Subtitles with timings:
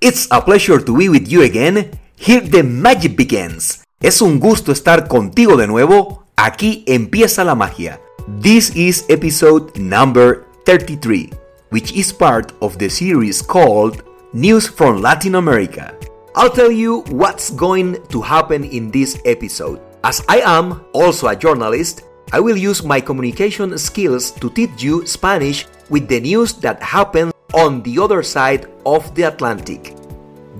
[0.00, 1.90] It's a pleasure to be with you again.
[2.16, 3.82] Here the magic begins.
[3.98, 6.24] Es un gusto estar contigo de nuevo.
[6.36, 7.98] Aquí empieza la magia.
[8.42, 11.32] This is episode number 33,
[11.70, 14.02] which is part of the series called
[14.34, 15.94] News from Latin America.
[16.34, 19.80] I'll tell you what's going to happen in this episode.
[20.04, 22.02] As I am also a journalist,
[22.34, 27.32] I will use my communication skills to teach you Spanish with the news that happen
[27.56, 29.94] on the other side of the Atlantic.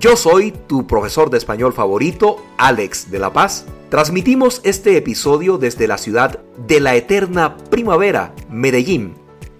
[0.01, 3.67] Yo soy tu profesor de español favorito, Alex de la Paz.
[3.91, 9.15] Transmitimos este episodio desde la ciudad de la eterna primavera, Medellín,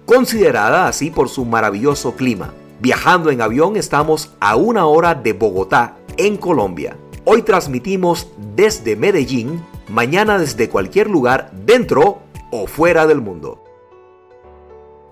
[0.07, 2.55] considerada así por su maravilloso clima.
[2.79, 6.97] Viajando en avión estamos a una hora de Bogotá, en Colombia.
[7.23, 12.19] Hoy transmitimos desde Medellín, mañana desde cualquier lugar dentro
[12.51, 13.66] o fuera del mundo.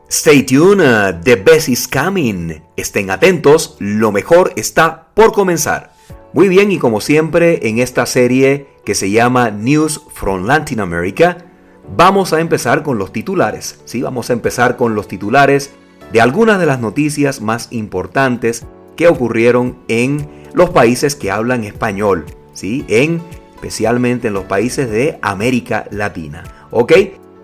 [0.08, 2.62] Stay tuned, uh, the best is coming.
[2.76, 5.94] Estén atentos, lo mejor está por comenzar.
[6.32, 11.46] Muy bien, y como siempre en esta serie que se llama News from Latin America,
[11.96, 13.80] vamos a empezar con los titulares.
[13.86, 15.72] Sí, vamos a empezar con los titulares
[16.14, 22.26] de algunas de las noticias más importantes que ocurrieron en los países que hablan español,
[22.54, 22.86] ¿sí?
[22.88, 23.22] En
[23.56, 26.44] especialmente en los países de América Latina.
[26.70, 26.94] ¿Ok?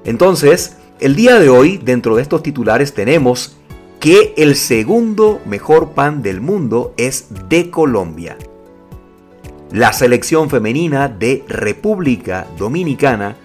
[0.06, 3.58] Entonces, el día de hoy, dentro de estos titulares, tenemos
[4.00, 8.38] que el segundo mejor pan del mundo es de Colombia.
[9.72, 13.36] La selección femenina de República Dominicana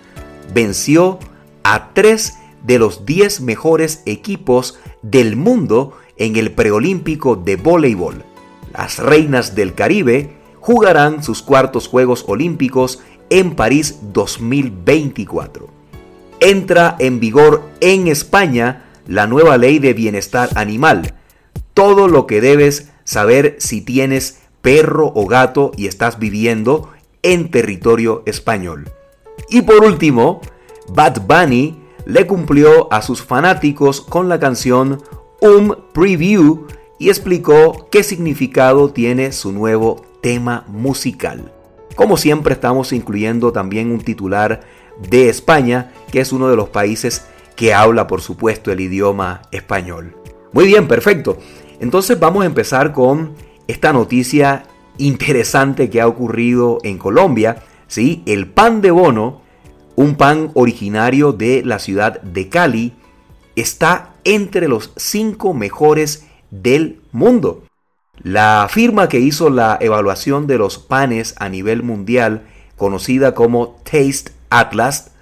[0.53, 1.19] venció
[1.63, 8.23] a tres de los 10 mejores equipos del mundo en el preolímpico de voleibol.
[8.75, 15.76] Las reinas del Caribe jugarán sus cuartos Juegos Olímpicos en París 2024
[16.41, 21.15] entra en vigor en España la nueva ley de bienestar animal.
[21.75, 26.91] Todo lo que debes saber si tienes perro o gato y estás viviendo
[27.23, 28.91] en territorio español.
[29.49, 30.41] Y por último,
[30.89, 35.03] Bad Bunny le cumplió a sus fanáticos con la canción
[35.41, 36.67] Um Preview
[36.99, 41.53] y explicó qué significado tiene su nuevo tema musical.
[41.95, 44.63] Como siempre estamos incluyendo también un titular
[45.11, 50.17] de España, que es uno de los países que habla, por supuesto, el idioma español.
[50.53, 51.39] Muy bien, perfecto.
[51.81, 53.35] Entonces vamos a empezar con
[53.67, 54.65] esta noticia
[54.99, 57.63] interesante que ha ocurrido en Colombia.
[57.89, 58.23] ¿sí?
[58.27, 59.43] El pan de bono,
[59.97, 62.95] un pan originario de la ciudad de Cali,
[63.57, 67.63] está entre los cinco mejores del mundo.
[68.23, 72.47] La firma que hizo la evaluación de los panes a nivel mundial,
[72.77, 75.13] conocida como Taste Atlas,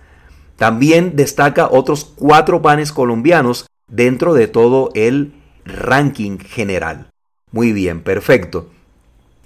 [0.57, 5.35] también destaca otros cuatro panes colombianos dentro de todo el
[5.65, 7.09] ranking general.
[7.51, 8.71] Muy bien, perfecto.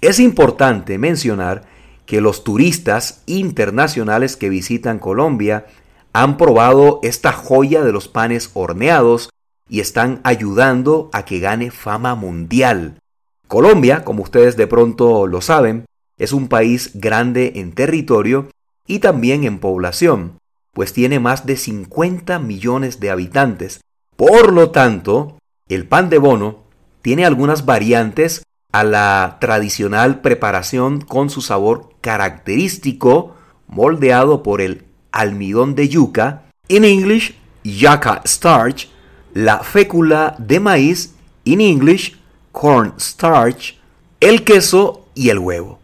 [0.01, 1.65] Es importante mencionar
[2.05, 5.67] que los turistas internacionales que visitan Colombia
[6.13, 9.29] han probado esta joya de los panes horneados
[9.69, 12.99] y están ayudando a que gane fama mundial.
[13.47, 15.85] Colombia, como ustedes de pronto lo saben,
[16.17, 18.47] es un país grande en territorio
[18.87, 20.38] y también en población,
[20.73, 23.81] pues tiene más de 50 millones de habitantes.
[24.15, 25.37] Por lo tanto,
[25.67, 26.63] el pan de bono
[27.01, 33.35] tiene algunas variantes a la tradicional preparación con su sabor característico,
[33.67, 38.89] moldeado por el almidón de yuca, en English yucca starch,
[39.33, 41.15] la fécula de maíz,
[41.45, 42.17] en English
[42.51, 43.79] corn starch,
[44.19, 45.79] el queso y el huevo.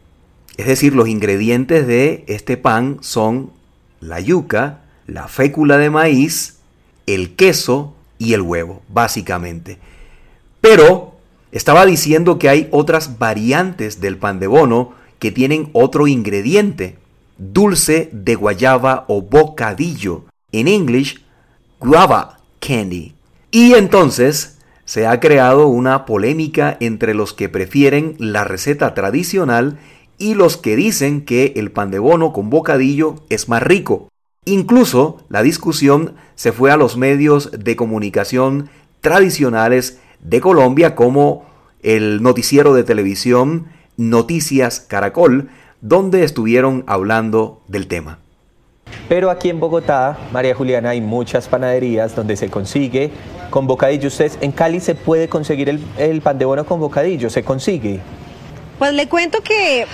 [0.58, 3.52] Es decir, los ingredientes de este pan son
[4.06, 6.58] la yuca, la fécula de maíz,
[7.06, 9.78] el queso y el huevo, básicamente.
[10.62, 11.16] Pero
[11.52, 16.98] estaba diciendo que hay otras variantes del pan de bono que tienen otro ingrediente,
[17.38, 21.22] dulce de guayaba o bocadillo, en English,
[21.80, 23.14] guava candy.
[23.52, 29.80] Y entonces se ha creado una polémica entre los que prefieren la receta tradicional
[30.18, 34.10] y los que dicen que el pan de bono con bocadillo es más rico.
[34.46, 38.70] Incluso la discusión se fue a los medios de comunicación
[39.02, 41.46] tradicionales de Colombia como
[41.82, 43.68] el noticiero de televisión
[43.98, 45.50] Noticias Caracol,
[45.82, 48.20] donde estuvieron hablando del tema.
[49.08, 53.12] Pero aquí en Bogotá, María Juliana, hay muchas panaderías donde se consigue
[53.50, 54.08] con bocadillo.
[54.08, 58.00] Ustedes en Cali se puede conseguir el, el pan de bono con bocadillo, se consigue.
[58.80, 59.86] Pues le cuento que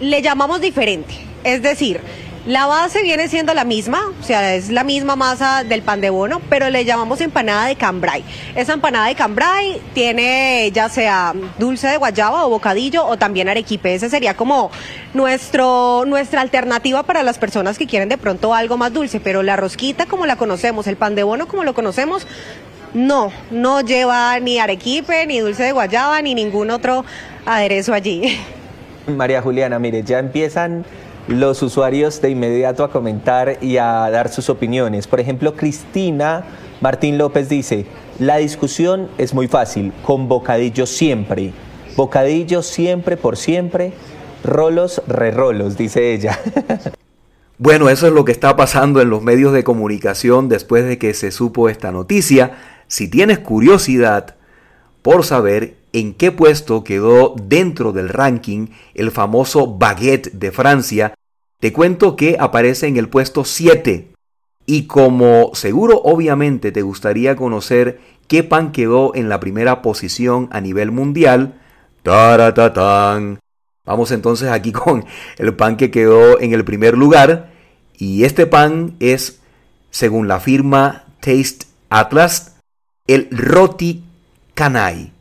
[0.00, 1.14] le llamamos diferente.
[1.44, 2.00] Es decir,
[2.48, 6.08] La base viene siendo la misma, o sea, es la misma masa del pan de
[6.08, 8.24] bono, pero le llamamos empanada de cambray.
[8.54, 13.94] Esa empanada de cambray tiene ya sea dulce de guayaba o bocadillo o también arequipe.
[13.94, 14.70] Ese sería como
[15.12, 19.56] nuestro, nuestra alternativa para las personas que quieren de pronto algo más dulce, pero la
[19.56, 22.26] rosquita como la conocemos, el pan de bono como lo conocemos,
[22.94, 27.04] no, no lleva ni arequipe, ni dulce de guayaba, ni ningún otro
[27.48, 28.38] aderezo allí.
[29.06, 30.84] María Juliana, mire, ya empiezan
[31.28, 35.06] los usuarios de inmediato a comentar y a dar sus opiniones.
[35.06, 36.44] Por ejemplo, Cristina
[36.80, 37.86] Martín López dice,
[38.18, 41.52] la discusión es muy fácil, con bocadillo siempre.
[41.96, 43.92] Bocadillo siempre por siempre,
[44.44, 46.38] rolos re-rolos, dice ella.
[47.60, 51.12] Bueno, eso es lo que está pasando en los medios de comunicación después de que
[51.12, 52.52] se supo esta noticia.
[52.86, 54.36] Si tienes curiosidad
[55.02, 61.14] por saber en qué puesto quedó dentro del ranking el famoso baguette de Francia,
[61.60, 64.12] te cuento que aparece en el puesto 7.
[64.66, 70.60] Y como seguro obviamente te gustaría conocer qué pan quedó en la primera posición a
[70.60, 71.60] nivel mundial,
[72.02, 73.40] ¡taratatán!
[73.84, 75.04] Vamos entonces aquí con
[75.38, 77.50] el pan que quedó en el primer lugar.
[77.96, 79.40] Y este pan es,
[79.90, 82.56] según la firma Taste Atlas,
[83.06, 84.04] el roti
[84.54, 85.12] canai.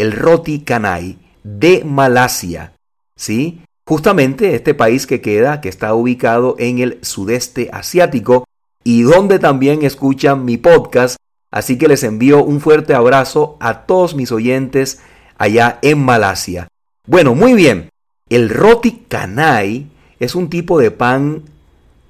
[0.00, 2.72] El roti canai de Malasia.
[3.16, 3.60] ¿Sí?
[3.86, 8.44] Justamente este país que queda, que está ubicado en el sudeste asiático
[8.82, 11.16] y donde también escuchan mi podcast.
[11.50, 15.02] Así que les envío un fuerte abrazo a todos mis oyentes
[15.36, 16.68] allá en Malasia.
[17.06, 17.90] Bueno, muy bien.
[18.30, 21.42] El roti canai es un tipo de pan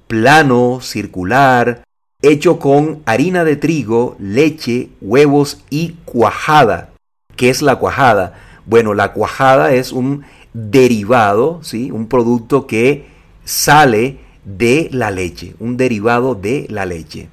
[0.07, 1.83] plano, circular,
[2.21, 6.90] hecho con harina de trigo, leche, huevos y cuajada.
[7.35, 8.33] ¿Qué es la cuajada?
[8.65, 10.23] Bueno, la cuajada es un
[10.53, 11.91] derivado, ¿sí?
[11.91, 13.05] un producto que
[13.43, 17.29] sale de la leche, un derivado de la leche.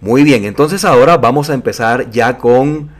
[0.00, 2.90] Muy bien, entonces ahora vamos a empezar ya con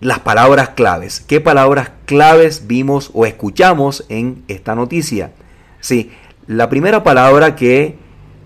[0.00, 1.20] las palabras claves.
[1.20, 5.32] ¿Qué palabras claves vimos o escuchamos en esta noticia?
[5.80, 6.10] Sí,
[6.46, 7.96] la primera palabra que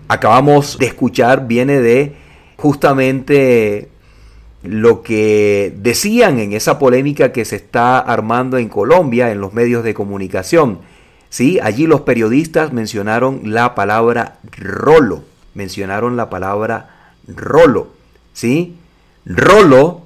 [0.07, 2.15] acabamos de escuchar viene de
[2.57, 3.89] justamente
[4.63, 9.83] lo que decían en esa polémica que se está armando en Colombia en los medios
[9.83, 10.79] de comunicación.
[11.29, 15.23] Sí, allí los periodistas mencionaron la palabra rolo,
[15.53, 17.89] mencionaron la palabra rolo,
[18.33, 18.75] ¿sí?
[19.25, 20.03] Rolo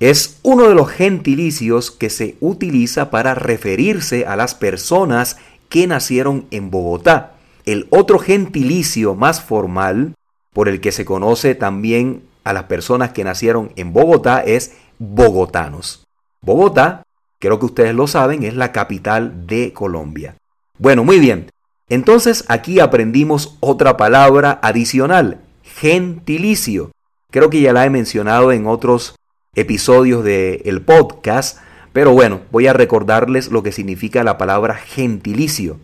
[0.00, 5.36] es uno de los gentilicios que se utiliza para referirse a las personas
[5.68, 7.34] que nacieron en Bogotá.
[7.64, 10.14] El otro gentilicio más formal,
[10.52, 16.06] por el que se conoce también a las personas que nacieron en Bogotá es bogotanos.
[16.40, 17.02] Bogotá,
[17.38, 20.36] creo que ustedes lo saben, es la capital de Colombia.
[20.78, 21.50] Bueno, muy bien.
[21.88, 26.90] Entonces aquí aprendimos otra palabra adicional, gentilicio.
[27.30, 29.16] Creo que ya la he mencionado en otros
[29.54, 31.58] episodios del podcast,
[31.92, 35.78] pero bueno, voy a recordarles lo que significa la palabra gentilicio.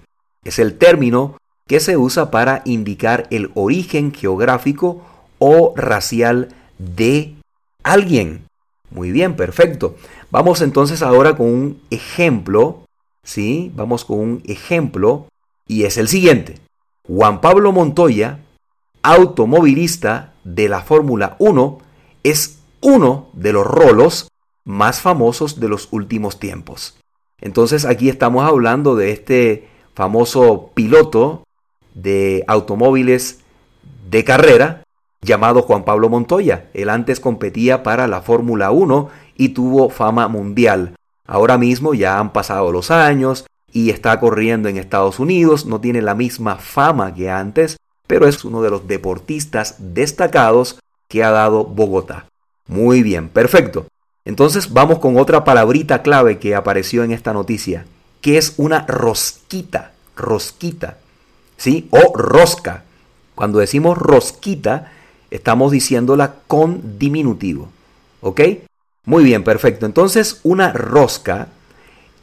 [0.44, 1.36] Es el término
[1.66, 5.04] que se usa para indicar el origen geográfico
[5.40, 7.34] o racial de
[7.82, 8.44] alguien.
[8.90, 9.96] Muy bien, perfecto.
[10.30, 12.84] Vamos entonces ahora con un ejemplo,
[13.24, 13.72] ¿sí?
[13.74, 15.26] Vamos con un ejemplo
[15.66, 16.58] y es el siguiente.
[17.06, 18.38] Juan Pablo Montoya,
[19.02, 21.78] automovilista de la Fórmula 1,
[22.22, 24.28] es uno de los rolos
[24.64, 26.96] más famosos de los últimos tiempos.
[27.40, 31.44] Entonces aquí estamos hablando de este famoso piloto
[31.94, 33.40] de automóviles
[34.10, 34.82] de carrera
[35.22, 36.70] llamado Juan Pablo Montoya.
[36.74, 40.94] Él antes competía para la Fórmula 1 y tuvo fama mundial.
[41.26, 46.02] Ahora mismo ya han pasado los años y está corriendo en Estados Unidos, no tiene
[46.02, 51.64] la misma fama que antes, pero es uno de los deportistas destacados que ha dado
[51.64, 52.26] Bogotá.
[52.66, 53.86] Muy bien, perfecto.
[54.24, 57.86] Entonces vamos con otra palabrita clave que apareció en esta noticia,
[58.20, 60.98] que es una rosquita, rosquita,
[61.56, 61.88] ¿sí?
[61.90, 62.84] O rosca.
[63.34, 64.92] Cuando decimos rosquita,
[65.30, 67.68] Estamos diciéndola con diminutivo.
[68.20, 68.40] ¿Ok?
[69.04, 69.86] Muy bien, perfecto.
[69.86, 71.48] Entonces, una rosca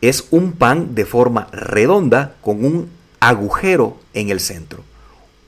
[0.02, 4.84] es un pan de forma redonda con un agujero en el centro.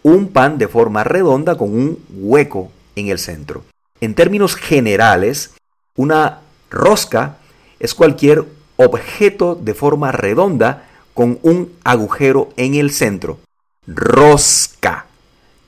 [0.01, 3.63] Un pan de forma redonda con un hueco en el centro.
[4.01, 5.53] En términos generales,
[5.95, 6.39] una
[6.69, 7.37] rosca
[7.79, 8.45] es cualquier
[8.77, 13.39] objeto de forma redonda con un agujero en el centro.
[13.85, 15.05] Rosca,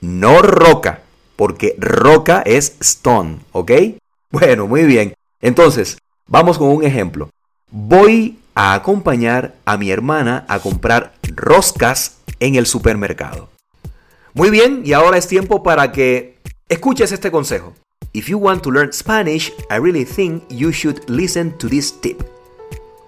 [0.00, 1.01] no roca
[1.42, 3.72] porque roca es stone, ¿ok?
[4.30, 5.12] Bueno, muy bien.
[5.40, 7.30] Entonces, vamos con un ejemplo.
[7.68, 13.48] Voy a acompañar a mi hermana a comprar roscas en el supermercado.
[14.34, 17.74] Muy bien, y ahora es tiempo para que escuches este consejo.
[18.12, 22.22] If you want to learn Spanish, I really think you should listen to this tip.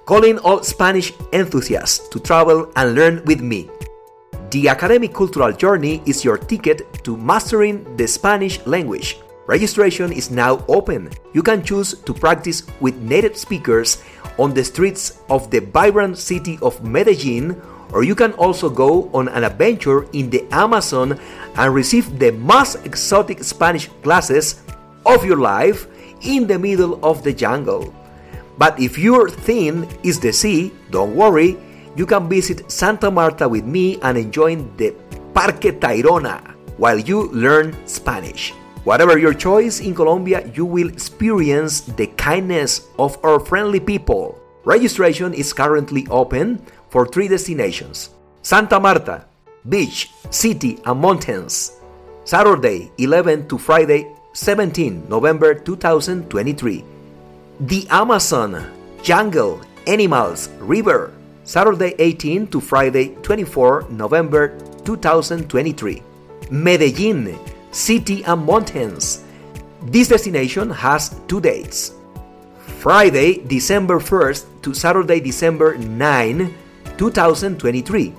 [0.07, 3.71] Calling all Spanish enthusiasts to travel and learn with me.
[4.55, 9.19] The Academic Cultural Journey is your ticket to mastering the Spanish language.
[9.49, 11.11] Registration is now open.
[11.33, 13.99] You can choose to practice with native speakers
[14.39, 19.27] on the streets of the vibrant city of Medellin or you can also go on
[19.27, 21.19] an adventure in the Amazon
[21.57, 24.63] and receive the most exotic Spanish classes
[25.05, 25.89] of your life
[26.23, 27.93] in the middle of the jungle.
[28.57, 31.59] But if your theme is the sea, don't worry,
[31.97, 34.95] you can visit Santa Marta with me and enjoy the
[35.33, 38.53] Parque Tayrona while you learn Spanish.
[38.85, 44.39] Whatever your choice in Colombia, you will experience the kindness of our friendly people.
[44.65, 46.61] Registration is currently open
[46.91, 48.11] for three destinations
[48.43, 49.25] Santa Marta,
[49.69, 51.81] Beach, City, and Mountains.
[52.25, 56.85] Saturday 11 to Friday 17 November 2023.
[57.61, 58.65] The Amazon,
[59.03, 61.13] Jungle, Animals, River.
[61.45, 66.03] Saturday 18 to Friday 24 November 2023.
[66.51, 67.39] Medellin,
[67.71, 69.25] City and Mountains.
[69.83, 71.93] This destination has two dates.
[72.81, 76.53] Friday, December 1st to Saturday, December 9,
[76.97, 78.15] 2023.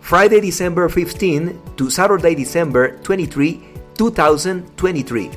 [0.00, 3.60] Friday, December 15 to Saturday, December 23,
[3.94, 5.30] 2023.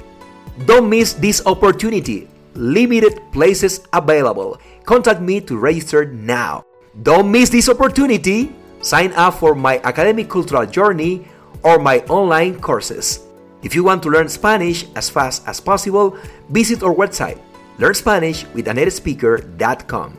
[0.66, 2.28] Don't miss this opportunity.
[2.56, 4.60] Limited places available.
[4.86, 6.64] Contact me to register now.
[7.02, 8.52] Don't miss this opportunity.
[8.82, 11.26] Sign up for my academic cultural journey
[11.64, 13.22] or my online courses.
[13.64, 16.16] If you want to learn Spanish as fast as possible,
[16.50, 17.38] visit our website
[17.80, 20.12] learnspanishwithanetespeaker.com.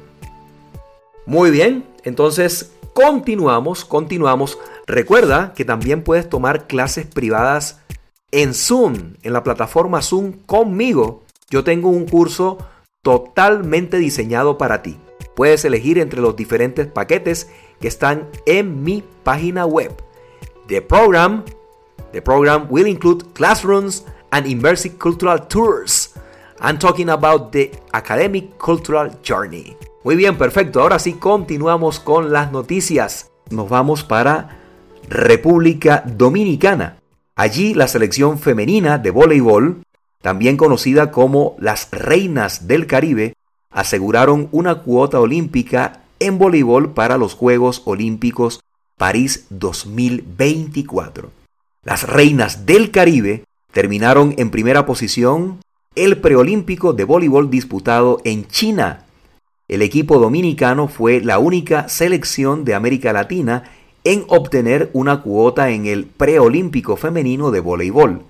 [1.26, 4.58] Muy bien, entonces continuamos, continuamos.
[4.86, 7.80] Recuerda que también puedes tomar clases privadas
[8.32, 11.22] en Zoom, en la plataforma Zoom conmigo.
[11.50, 12.58] Yo tengo un curso
[13.02, 14.98] totalmente diseñado para ti.
[15.34, 17.48] Puedes elegir entre los diferentes paquetes
[17.80, 19.92] que están en mi página web.
[20.68, 21.44] The program,
[22.12, 26.14] the program will include classrooms and immersive cultural tours.
[26.60, 29.76] I'm talking about the academic cultural journey.
[30.04, 30.80] Muy bien, perfecto.
[30.80, 33.30] Ahora sí continuamos con las noticias.
[33.50, 34.60] Nos vamos para
[35.08, 36.96] República Dominicana.
[37.36, 39.82] Allí la selección femenina de voleibol,
[40.22, 43.34] también conocida como las Reinas del Caribe,
[43.74, 48.60] aseguraron una cuota olímpica en voleibol para los Juegos Olímpicos
[48.96, 51.30] París 2024.
[51.82, 55.58] Las Reinas del Caribe terminaron en primera posición
[55.94, 59.04] el preolímpico de voleibol disputado en China
[59.66, 63.64] el equipo dominicano fue la única selección de América Latina
[64.04, 68.22] en obtener una cuota en el preolímpico femenino de voleibol.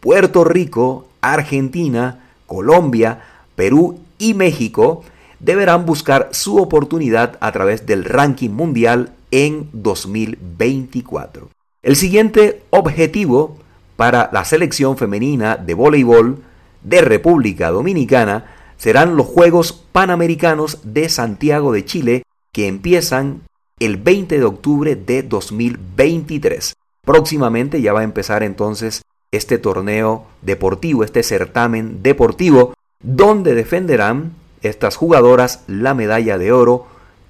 [0.00, 3.22] Puerto Rico, Argentina, Colombia,
[3.56, 5.04] Perú y México
[5.40, 11.48] deberán buscar su oportunidad a través del ranking mundial en 2024.
[11.82, 13.56] El siguiente objetivo
[13.96, 16.42] para la selección femenina de voleibol
[16.82, 18.46] de República Dominicana
[18.76, 22.22] serán los Juegos Panamericanos de Santiago de Chile
[22.52, 23.42] que empiezan
[23.80, 26.74] el 20 de octubre de 2023.
[27.04, 34.96] Próximamente ya va a empezar entonces este torneo deportivo, este certamen deportivo, donde defenderán estas
[34.96, 36.86] jugadoras la medalla de oro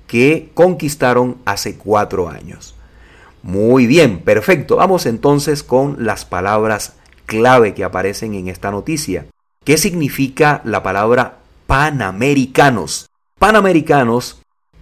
[0.07, 2.75] que conquistaron hace cuatro años.
[3.43, 4.77] Muy bien, perfecto.
[4.77, 6.95] Vamos entonces con las palabras
[7.27, 9.27] clave que aparecen en esta noticia.
[9.65, 13.09] ¿Qué significa la palabra panamericanos?
[13.39, 14.41] Panamericanos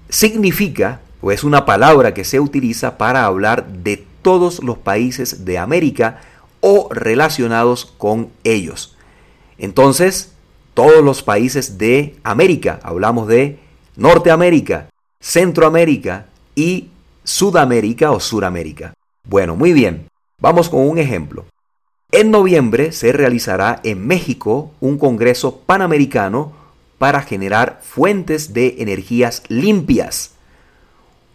[0.09, 5.59] significa, o es una palabra que se utiliza para hablar de todos los países de
[5.59, 6.21] América
[6.61, 8.97] o relacionados con ellos.
[9.59, 10.36] Entonces,
[10.77, 13.59] todos los países de América, hablamos de
[13.97, 16.91] Norteamérica, Centroamérica y
[17.25, 18.93] Sudamérica o Suramérica.
[19.27, 21.47] Bueno, muy bien, vamos con un ejemplo.
[22.13, 26.53] En noviembre se realizará en México un Congreso Panamericano
[26.99, 30.33] para generar fuentes de energías limpias.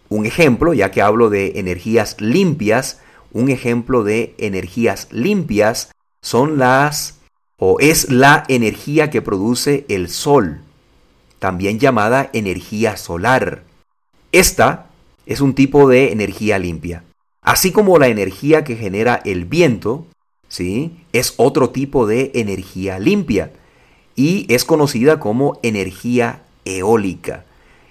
[0.08, 3.00] Un ejemplo, ya que hablo de energías limpias,
[3.32, 7.18] un ejemplo de energías limpias son las
[7.64, 10.62] o es la energía que produce el sol,
[11.38, 13.62] también llamada energía solar.
[14.32, 14.86] Esta
[15.26, 17.04] es un tipo de energía limpia.
[17.40, 20.06] Así como la energía que genera el viento,
[20.48, 21.04] ¿sí?
[21.12, 23.52] Es otro tipo de energía limpia
[24.16, 27.44] y es conocida como energía eólica.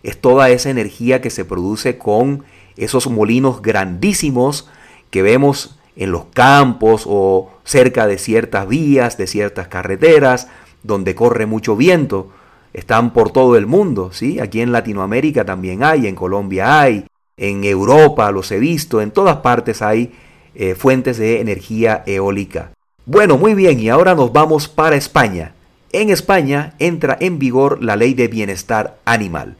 [0.04, 2.44] Es toda esa energía que se produce con
[2.76, 4.68] esos molinos grandísimos
[5.12, 10.48] que vemos en los campos o cerca de ciertas vías, de ciertas carreteras,
[10.84, 12.30] donde corre mucho viento.
[12.74, 14.40] Están por todo el mundo, ¿sí?
[14.40, 17.06] Aquí en Latinoamérica también hay, en Colombia hay,
[17.38, 20.14] en Europa los he visto, en todas partes hay
[20.56, 22.72] eh, fuentes de energía eólica.
[23.06, 25.54] Bueno, muy bien, y ahora nos vamos para España.
[25.92, 29.58] En España entra en vigor la ley de bienestar animal.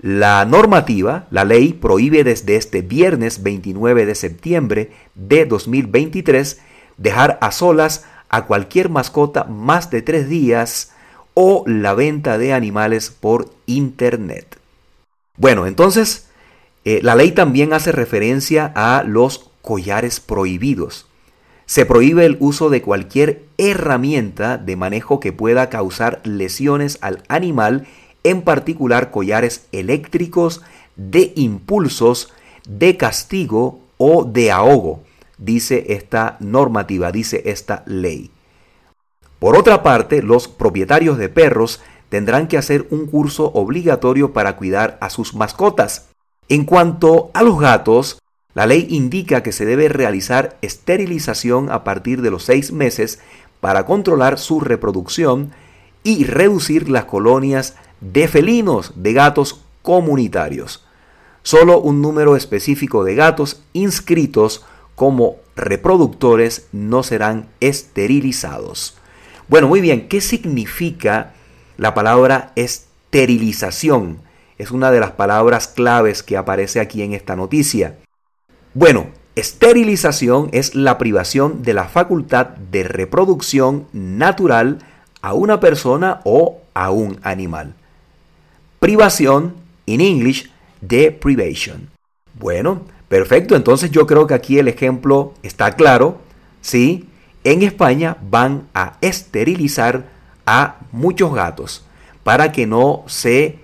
[0.00, 6.60] La normativa, la ley, prohíbe desde este viernes 29 de septiembre de 2023
[6.98, 10.92] dejar a solas a cualquier mascota más de tres días
[11.34, 14.58] o la venta de animales por Internet.
[15.36, 16.28] Bueno, entonces,
[16.84, 21.06] eh, la ley también hace referencia a los collares prohibidos.
[21.66, 27.86] Se prohíbe el uso de cualquier herramienta de manejo que pueda causar lesiones al animal
[28.30, 30.62] en particular collares eléctricos
[30.96, 32.32] de impulsos,
[32.68, 35.02] de castigo o de ahogo,
[35.38, 38.30] dice esta normativa, dice esta ley.
[39.38, 44.98] Por otra parte, los propietarios de perros tendrán que hacer un curso obligatorio para cuidar
[45.00, 46.08] a sus mascotas.
[46.48, 48.18] En cuanto a los gatos,
[48.54, 53.20] la ley indica que se debe realizar esterilización a partir de los seis meses
[53.60, 55.52] para controlar su reproducción
[56.02, 60.84] y reducir las colonias de felinos, de gatos comunitarios.
[61.42, 64.64] Solo un número específico de gatos inscritos
[64.94, 68.96] como reproductores no serán esterilizados.
[69.48, 71.32] Bueno, muy bien, ¿qué significa
[71.76, 74.18] la palabra esterilización?
[74.58, 77.96] Es una de las palabras claves que aparece aquí en esta noticia.
[78.74, 84.80] Bueno, esterilización es la privación de la facultad de reproducción natural
[85.22, 87.77] a una persona o a un animal.
[88.80, 89.54] Privación,
[89.86, 91.88] in English, deprivation.
[92.38, 96.18] Bueno, perfecto, entonces yo creo que aquí el ejemplo está claro,
[96.60, 97.08] ¿sí?
[97.44, 100.06] En España van a esterilizar
[100.46, 101.84] a muchos gatos
[102.22, 103.58] para que no se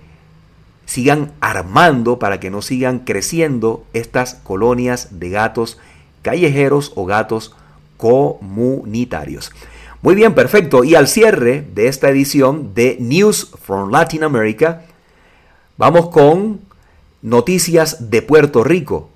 [0.85, 5.77] sigan armando, para que no sigan creciendo estas colonias de gatos
[6.21, 7.55] callejeros o gatos
[7.97, 9.51] comunitarios.
[10.01, 10.83] Muy bien, perfecto.
[10.83, 14.83] Y al cierre de esta edición de News from Latin America,
[15.77, 16.61] Vamos con
[17.21, 19.09] noticias de Puerto Rico.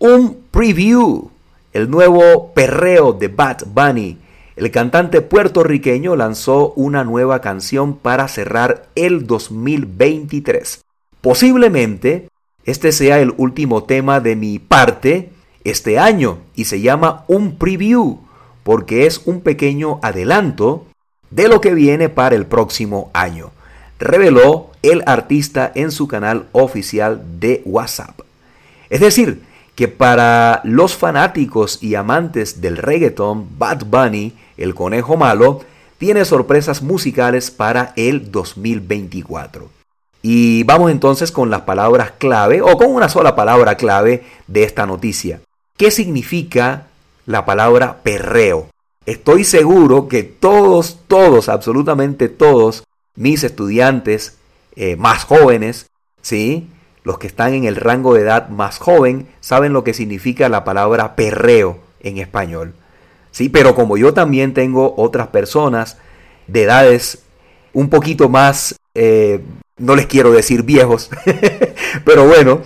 [0.00, 1.30] Un preview,
[1.72, 4.18] el nuevo perreo de Bad Bunny.
[4.56, 10.84] El cantante puertorriqueño lanzó una nueva canción para cerrar el 2023.
[11.20, 12.28] Posiblemente
[12.64, 15.30] este sea el último tema de mi parte
[15.62, 18.18] este año y se llama un preview
[18.64, 20.84] porque es un pequeño adelanto
[21.30, 23.52] de lo que viene para el próximo año
[24.02, 28.20] reveló el artista en su canal oficial de WhatsApp.
[28.90, 29.42] Es decir,
[29.74, 35.60] que para los fanáticos y amantes del reggaeton, Bad Bunny, el conejo malo,
[35.98, 39.70] tiene sorpresas musicales para el 2024.
[40.20, 44.86] Y vamos entonces con las palabras clave, o con una sola palabra clave de esta
[44.86, 45.40] noticia.
[45.76, 46.86] ¿Qué significa
[47.26, 48.68] la palabra perreo?
[49.06, 54.38] Estoy seguro que todos, todos, absolutamente todos, mis estudiantes
[54.76, 55.86] eh, más jóvenes,
[56.22, 56.68] ¿sí?
[57.04, 60.64] los que están en el rango de edad más joven, saben lo que significa la
[60.64, 62.74] palabra perreo en español.
[63.30, 63.48] ¿sí?
[63.48, 65.98] Pero como yo también tengo otras personas
[66.46, 67.22] de edades
[67.72, 69.40] un poquito más, eh,
[69.78, 71.10] no les quiero decir viejos,
[72.04, 72.60] pero bueno,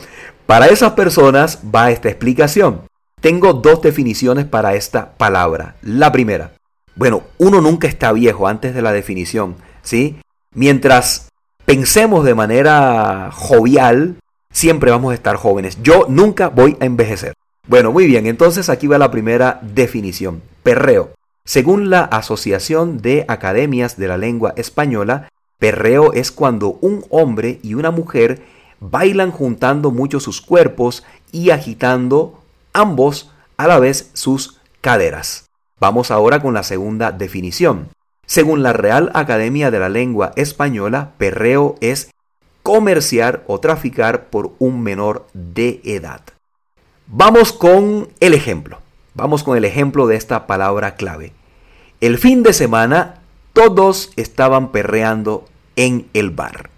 [0.46, 2.82] para esas personas va esta explicación.
[3.20, 5.76] Tengo dos definiciones para esta palabra.
[5.82, 6.52] La primera,
[6.94, 10.16] bueno, uno nunca está viejo antes de la definición, ¿sí?
[10.57, 11.29] Mientras
[11.66, 14.16] pensemos de manera jovial,
[14.51, 15.77] siempre vamos a estar jóvenes.
[15.83, 17.35] Yo nunca voy a envejecer.
[17.69, 20.40] Bueno, muy bien, entonces aquí va la primera definición.
[20.62, 21.11] Perreo.
[21.45, 27.75] Según la Asociación de Academias de la Lengua Española, perreo es cuando un hombre y
[27.75, 28.40] una mujer
[28.81, 32.40] bailan juntando mucho sus cuerpos y agitando
[32.73, 35.51] ambos a la vez sus caderas.
[35.79, 37.88] Vamos ahora con la segunda definición.
[38.26, 42.10] Según la Real Academia de la Lengua Española, perreo es
[42.62, 46.20] comerciar o traficar por un menor de edad.
[47.06, 48.80] Vamos con el ejemplo.
[49.14, 51.32] Vamos con el ejemplo de esta palabra clave.
[52.00, 53.20] El fin de semana
[53.52, 56.68] todos estaban perreando en el bar.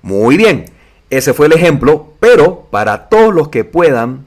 [0.00, 0.66] Muy bien,
[1.10, 4.26] ese fue el ejemplo, pero para todos los que puedan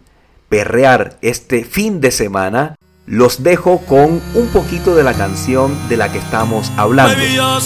[0.50, 2.76] perrear este fin de semana,
[3.10, 7.16] los dejo con un poquito de la canción de la que estamos hablando.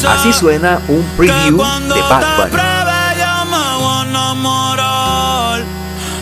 [0.08, 2.56] Así suena un preview de Bad Bunny.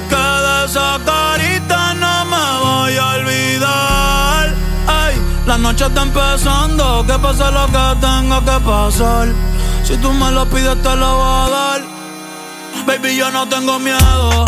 [0.10, 4.56] Que de esa carita no me voy a olvidar.
[5.60, 9.28] noche está empezando, que pase lo que tenga que pasar.
[9.84, 11.82] Si tú me lo pides, te lo voy a dar.
[12.88, 14.46] Baby, yo no tengo miedo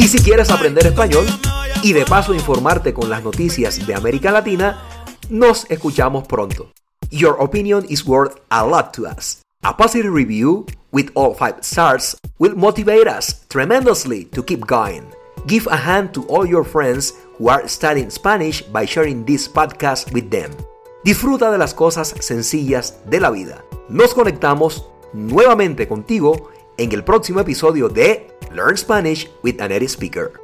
[0.00, 1.26] Y si quieres aprender español
[1.82, 4.82] y de paso informarte con las noticias de América Latina,
[5.28, 6.72] nos escuchamos pronto.
[7.10, 9.42] Your opinion is worth a lot to us.
[9.62, 15.02] A positive review with all 5 stars will motivate us tremendously to keep going.
[15.46, 20.10] Give a hand to all your friends who are studying Spanish by sharing this podcast
[20.14, 20.50] with them.
[21.04, 23.62] Disfruta de las cosas sencillas de la vida.
[23.90, 24.82] Nos conectamos
[25.12, 30.34] nuevamente contigo en el próximo episodio de Learn Spanish with a Native Speaker.